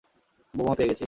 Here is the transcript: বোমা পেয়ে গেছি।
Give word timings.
বোমা 0.53 0.73
পেয়ে 0.77 0.89
গেছি। 0.89 0.99